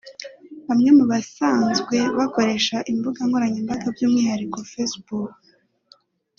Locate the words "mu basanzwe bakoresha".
0.97-2.77